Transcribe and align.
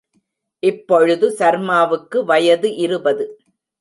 இப்பொழுது 0.63 1.31
சர்மாவுக்கு 1.31 2.25
வயது 2.25 2.75
இருபது. 2.75 3.27